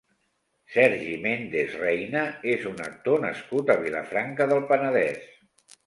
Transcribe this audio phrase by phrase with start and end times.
[0.75, 5.35] Sergi Méndez Reina és un actor nascut a Vilafranca del Penedès.